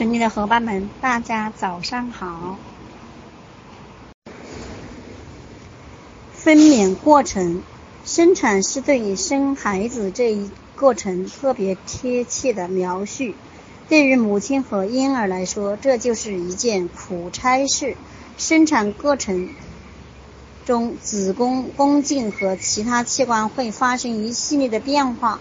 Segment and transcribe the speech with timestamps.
[0.00, 2.56] 群里的伙伴们，大家早上好。
[6.32, 7.62] 分娩过程，
[8.06, 13.34] 生产是对生孩子这一过程特别贴切的描述。
[13.90, 17.94] 对于母亲和婴儿来说，这就是一件苦差事。
[18.38, 19.50] 生产过程
[20.64, 25.40] 中，子宫、宫颈和其他器官会发生一系列的变化，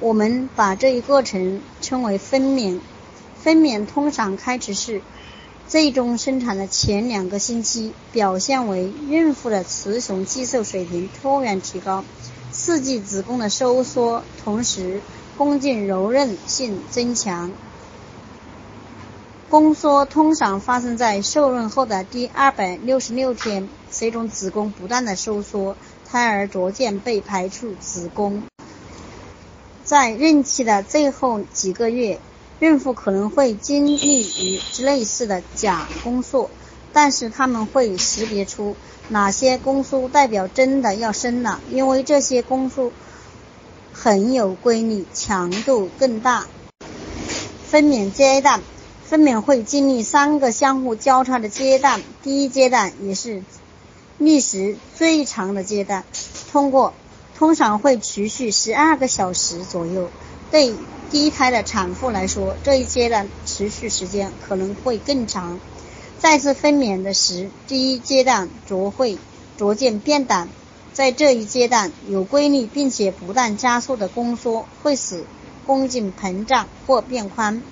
[0.00, 2.80] 我们把这一过程称为分娩。
[3.42, 5.00] 分娩通常开始是
[5.66, 12.04] 最终生产的前两个星期，表现为孕妇的雌雄激素水平突然提高，
[12.50, 15.00] 刺激子宫的收缩，同时
[15.36, 17.52] 宫颈柔韧性增强。
[19.48, 28.42] 宫缩通常发生在受孕后的第二百六十六天，随着子宫不断的收缩，胎儿逐渐被排出子宫。
[29.84, 32.18] 在孕期的最后几个月。
[32.60, 36.50] 孕妇可能会经历与之类似的假宫缩，
[36.92, 38.74] 但是他们会识别出
[39.08, 42.90] 哪些宫缩代表真的要生了，因为这些宫缩
[43.92, 46.46] 很有规律，强度更大。
[47.68, 48.60] 分娩阶段，
[49.04, 53.44] 分娩会经历三个相互交叉的阶段，第一阶段也是
[54.18, 56.04] 历时最长的阶段，
[56.50, 56.92] 通过
[57.36, 60.10] 通常会持续十二个小时左右。
[60.50, 60.74] 对
[61.10, 65.60] 第一胎的产妇来说，这一阶段持续时间可能会更长。
[66.18, 69.18] 再次分娩的时，第一阶段逐会
[69.56, 70.48] 逐渐变短。
[70.92, 75.24] 在这一阶段，有规律并且不断加速的宫缩会使
[75.66, 77.62] 宫颈膨胀或变宽。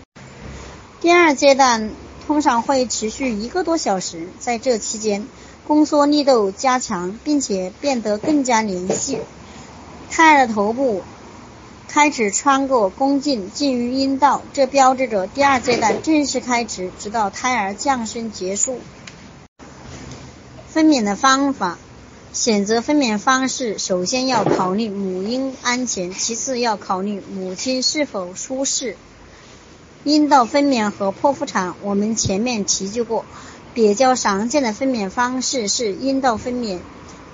[1.00, 1.90] 第二阶段
[2.26, 5.26] 通常会持续一个多小时，在这期间，
[5.66, 9.18] 宫缩力度加强，并且变得更加连续。
[10.10, 11.02] 胎儿头部。
[11.96, 18.80] 开始穿过宫颈进入阴道，这标志着第二阶段正式开始，直到胎儿降生结束。
[20.68, 21.78] 分娩的方法，
[22.34, 28.98] 选择分娩方式，首先要考虑母婴安全，其次要考虑母亲是否舒适。
[30.04, 33.24] 阴道分娩和剖腹产，我们前面提及过，
[33.72, 36.78] 比较常见的分娩方式是阴道分娩。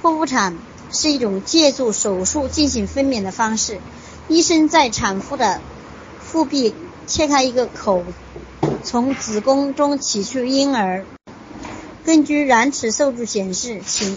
[0.00, 0.56] 剖腹产
[0.92, 3.80] 是一种借助手术进行分娩的方式。
[4.28, 5.60] 医生在产妇的
[6.20, 6.74] 腹壁
[7.06, 8.04] 切开一个口，
[8.82, 11.04] 从子宫中取出婴儿。
[12.04, 14.16] 根据软尺数据显示，近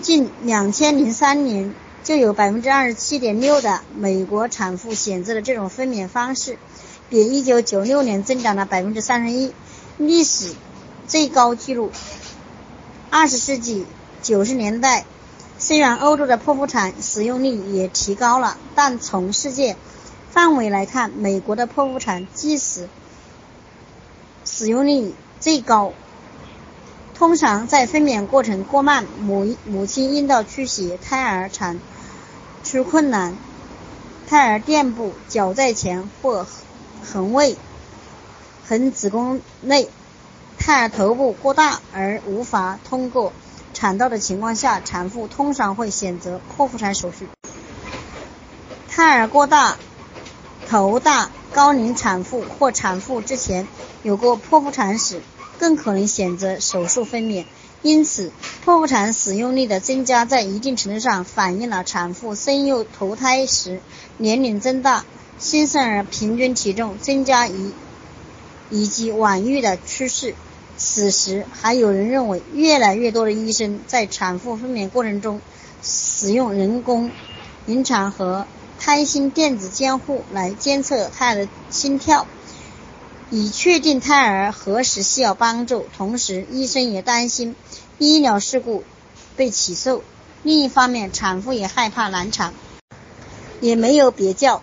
[0.00, 6.56] 近两千零三年就有百分之二十七点六的美国产妇选择了这种分娩方式，
[7.10, 9.52] 比一九九六年增长了百分之三十一，
[9.98, 10.54] 历史
[11.06, 11.90] 最高纪录。
[13.10, 13.84] 二十世纪
[14.22, 15.04] 九十年代。
[15.64, 19.76] 虽然欧洲的剖腹产使用率也提高了，但从世界
[20.28, 22.88] 范围来看，美国的剖腹产即使
[24.44, 25.92] 使用率最高。
[27.14, 31.78] 通常在分娩过程过慢，母母亲阴道出血，胎儿产
[32.64, 33.36] 出困难，
[34.28, 36.44] 胎儿垫部脚在前或
[37.04, 37.56] 横位
[38.66, 39.88] 横子宫内，
[40.58, 43.32] 胎儿头部过大而无法通过。
[43.74, 47.26] 产道的情况下，产妇通常会选择剖腹产手术。
[48.88, 49.78] 胎儿过大、
[50.68, 53.66] 头大、高龄产妇或产妇之前
[54.02, 55.20] 有过剖腹产史，
[55.58, 57.44] 更可能选择手术分娩。
[57.82, 58.30] 因此，
[58.64, 63.80] 剖腹产使用率的增加，在一定程度上反映了产妇生幼头胎时
[64.18, 65.04] 年龄增大、
[65.38, 67.72] 新生儿平均体重增加以
[68.70, 70.34] 以及晚育的趋势。
[70.84, 75.40] 此时，还有人认为，越来越多的医生在产妇分娩过程中
[75.80, 77.12] 使用人工
[77.66, 78.46] 引产和
[78.80, 82.26] 胎心电子监护来监测胎儿的心跳，
[83.30, 85.86] 以确定胎儿何时需要帮助。
[85.96, 87.54] 同时，医生也担心
[87.98, 88.82] 医疗事故
[89.36, 90.02] 被起诉。
[90.42, 92.52] 另一方面，产妇也害怕难产，
[93.60, 94.62] 也没有别叫，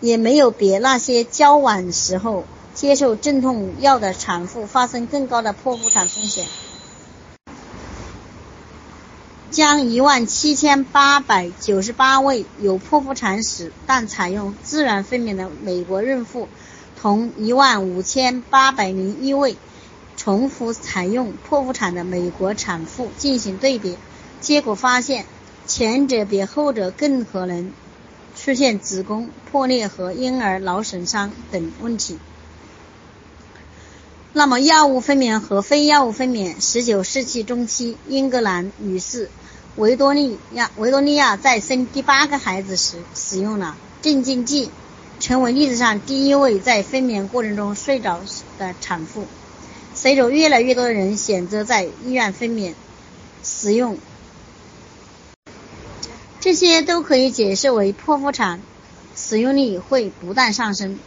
[0.00, 2.44] 也没有别那些交往时候。
[2.74, 6.44] 接受镇痛药的产妇发生更高的剖腹产风险。
[9.50, 16.48] 将一万七千八百九十八位有剖腹产史但采用自然分娩的美国孕妇，
[17.00, 19.56] 同一万五千八百零一位
[20.16, 23.96] 重复采用剖腹产的美国产妇进行对比，
[24.40, 25.24] 结果发现，
[25.68, 27.72] 前者比后者更可能
[28.34, 32.18] 出现子宫破裂和婴儿脑损伤等问题。
[34.36, 36.60] 那么，药物分娩和非药物分娩。
[36.60, 39.30] 十九世纪中期，英格兰女士
[39.76, 44.70] 维多利亚维多利亚在生第八个孩子时使用了镇静剂，
[45.20, 48.22] 成为历史上第一位在分娩过程中睡着
[48.58, 49.24] 的产妇。
[49.94, 52.74] 随着越来越多的人选择在医院分娩，
[53.44, 53.96] 使用
[56.40, 58.60] 这些都可以解释为剖腹产
[59.14, 60.98] 使用率会不断上升。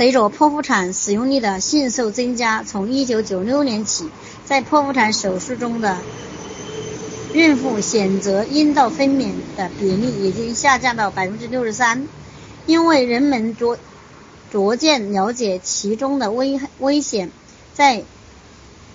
[0.00, 4.08] 随着剖腹产使用率的迅速增加，从1996年起，
[4.46, 5.98] 在剖腹产手术中的
[7.34, 12.08] 孕妇选择阴道分娩的比例已经下降到百分之六十三。
[12.64, 13.76] 因为人们逐
[14.50, 17.30] 逐渐了解其中的危危险，
[17.74, 18.02] 在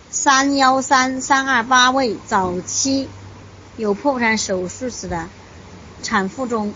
[0.09, 3.07] 三幺三三二八位早期
[3.77, 5.29] 有剖腹产手术史的
[6.01, 6.73] 产妇中，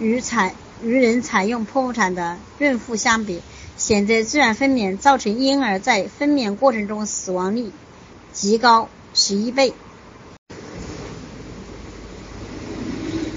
[0.00, 3.40] 与采与人采用剖腹产的孕妇相比，
[3.78, 7.70] 选择自然分娩造成婴儿在分娩过程中死亡率
[8.32, 9.72] 极高十一倍。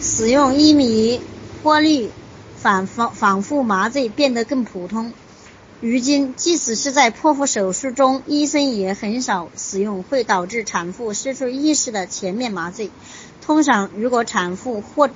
[0.02, 1.22] 使用一米
[1.64, 2.10] 过滤
[2.58, 5.14] 反反反复麻醉变得更普通。
[5.82, 12.92] 如今，即使是在剖腹手术中，医生也很少使用会导致产妇失去意识的全面麻醉。
[13.42, 15.10] 通常，如果产妇或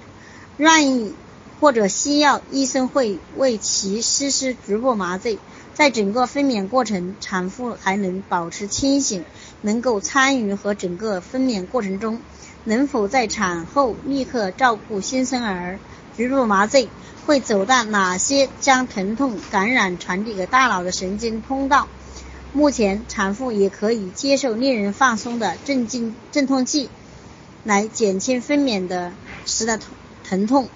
[0.56, 1.14] 愿意
[1.60, 5.40] 或者西药，医生会为其实施局部麻醉。
[5.74, 9.26] 在整个分娩过程，产妇还能保持清醒，
[9.62, 12.22] 能够参与和整个分娩过程中。
[12.66, 15.80] 能否在产后立刻照顾新生儿？
[16.16, 16.90] 局部麻醉
[17.26, 21.88] 会走到哪些将疼痛感染传递给大脑的神经通道？
[22.54, 26.90] 目前，产妇也可以接受令人放松的镇静镇痛剂，
[27.64, 29.12] 来减轻分娩的
[29.48, 29.88] 时的疼
[30.24, 30.70] 疼痛。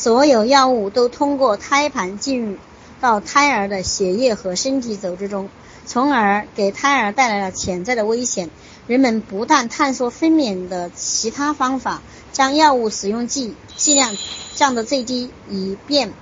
[0.00, 2.56] 所有药物都通过胎盘进入
[3.00, 5.48] 到胎儿的血液和身体组织中，
[5.86, 8.48] 从而给胎儿带来了潜在的危险。
[8.86, 12.00] 人们不断探索分娩的其他方法，
[12.32, 14.16] 将药物使用剂剂量
[14.54, 16.12] 降到最低，以便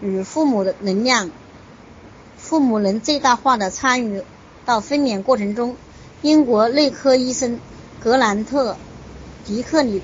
[0.00, 1.32] 与父母的能量，
[2.36, 4.22] 父母能最大化的参与
[4.64, 5.74] 到分娩过程中。
[6.22, 7.58] 英国内科医生
[8.00, 8.74] 格兰特·
[9.44, 10.00] 迪克里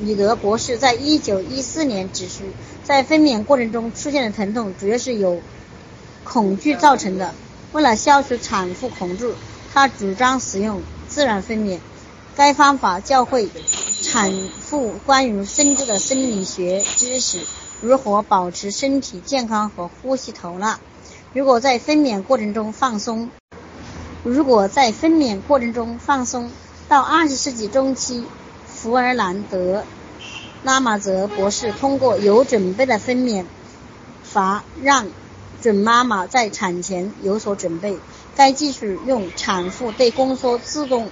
[0.00, 2.44] 米德博士在一九一四年指出，
[2.84, 5.40] 在分娩过程中出现的疼痛主要是由
[6.24, 7.34] 恐惧造成的。
[7.72, 9.32] 为了消除产妇恐惧，
[9.72, 10.82] 他主张使用。
[11.08, 11.78] 自然分娩，
[12.36, 13.50] 该方法教会
[14.00, 17.40] 产妇关于生殖的生理学知识，
[17.82, 20.80] 如何保持身体健康和呼吸透纳。
[21.34, 23.28] 如果在分娩过程中放松，
[24.24, 26.50] 如果在分娩过程中放松，
[26.88, 28.24] 到二十世纪中期，
[28.82, 29.84] 弗尔南德
[30.64, 33.44] 拉马泽博士通过有准备的分娩
[34.24, 35.06] 法，让
[35.62, 37.94] 准妈妈在产前有所准备。
[38.34, 41.06] 该技术用产妇对宫缩自动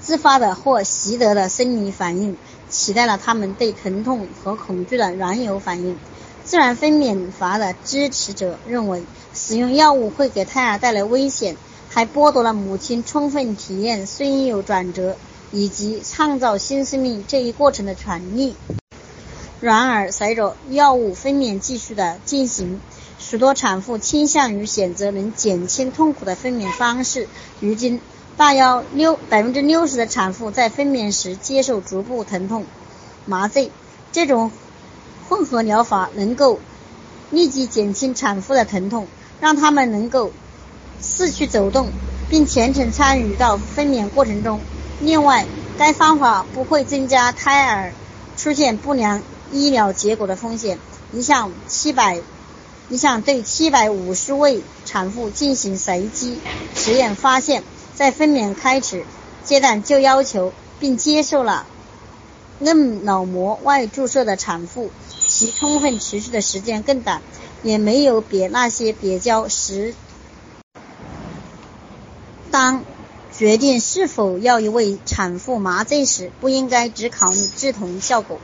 [0.00, 2.36] 自发的或习得的生理反应，
[2.70, 5.98] 取代了他们对疼痛和恐惧的原有反应。
[6.44, 9.02] 自然分娩法的支持者认为，
[9.34, 11.56] 使用药物会给胎儿带来危险，
[11.88, 15.16] 还剥夺了母亲充分体验孙有转折
[15.52, 18.54] 以及创造新生命这一过程的权利。
[19.60, 22.80] 然而，随着药物分娩技术的进行，
[23.18, 27.28] 许多产妇倾向于选择能减轻痛苦的分娩方式。
[27.60, 28.00] 如今，
[28.38, 32.64] 大约六百分之六十的产妇在分娩时接受局部疼痛
[33.26, 33.70] 麻醉。
[34.12, 34.50] 这种
[35.28, 36.58] 混合疗法能够
[37.30, 39.06] 立即减轻产妇的疼痛，
[39.40, 40.32] 让她们能够
[41.02, 41.90] 四处走动，
[42.30, 44.58] 并全程参与到分娩过程中。
[45.00, 45.46] 另外，
[45.78, 47.92] 该方法不会增加胎儿
[48.36, 50.78] 出现不良医疗结果的风险。
[51.12, 52.20] 一项七百。
[52.88, 56.40] 一项对七百五十位产妇进行随机
[56.74, 57.62] 实验发现，
[57.94, 59.04] 在分娩开始
[59.44, 61.66] 阶段就要求并接受了
[62.58, 67.22] 硬脑膜外注射的产妇，其充分持续的时间更短，
[67.62, 69.94] 也没有比那些别交时。
[72.50, 72.82] 当
[73.40, 78.36] 决定是否要一位产妇麻醉时，不应该只考虑止痛效果。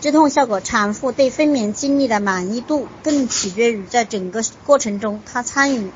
[0.00, 5.90] 止痛效果，产妇对分娩经历的满意度更取决于在整个过程中她参与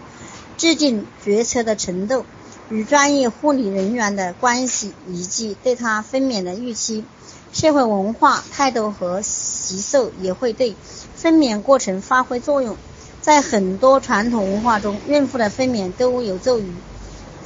[0.58, 2.26] 制定决策的程度、
[2.68, 7.06] 与专业护理人员的关系以及对她分娩的预期。
[7.54, 10.76] 社会文化态度和习俗也会对
[11.14, 12.76] 分娩过程发挥作用。
[13.22, 16.70] 在很多传统文化中，孕妇的分娩都有助于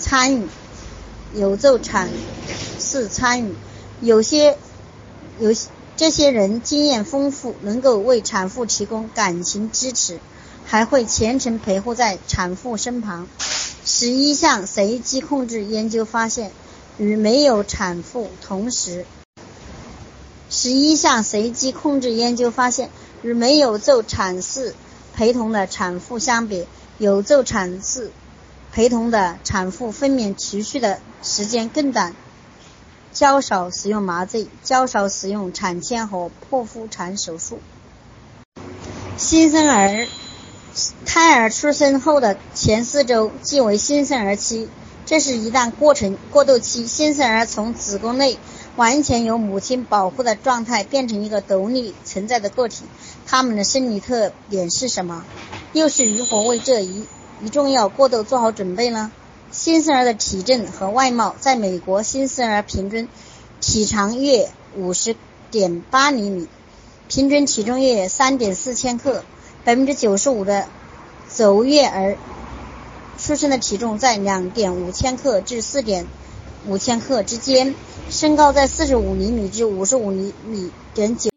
[0.00, 0.49] 参与，
[1.34, 2.08] 有助产
[2.78, 3.54] 士参与。
[4.00, 4.56] 有些
[5.38, 5.54] 有。
[5.96, 10.18] 这些人经验丰富，能够为产妇提供感情支持，
[10.64, 13.28] 还会全程陪护在产妇身旁。
[13.84, 16.52] 十一项随机控制研究发现，
[16.96, 19.04] 与没有产妇同时，
[20.49, 22.88] 十一项随机控制研究发现，
[23.22, 24.75] 与没有做产试
[25.12, 26.64] 陪同的产妇相比，
[26.96, 28.10] 有做产试
[28.72, 32.14] 陪同的产妇分娩持续的时间更短，
[33.12, 37.58] 较少使用麻醉，较少使用产钎和剖腹产手术。
[39.16, 40.06] 新生儿
[41.04, 44.68] 胎儿出生后的前四周即为新生儿期，
[45.04, 48.38] 这是一段过程过渡期，新生儿从子宫内
[48.76, 52.84] 完全由母亲保护的状态变成一个独立存在的个体。
[53.26, 55.24] 他们的生理特点是什么？
[55.72, 57.04] 又是如何为这一
[57.42, 59.11] 一重要过度做好准备呢？
[59.50, 63.09] 新生儿的体征和外貌，在美国，新生儿平均
[63.61, 65.16] 体长约五十
[65.50, 66.49] 点八厘米，
[67.09, 69.25] 平均体重约三点四千克，
[69.64, 70.66] 百分之九十五的
[71.28, 72.16] 走月儿
[73.18, 76.06] 出生的体重在两点五千克至四点
[76.66, 77.75] 五千克之间，
[78.11, 81.30] 身高在四十五厘米至五十五厘米点九。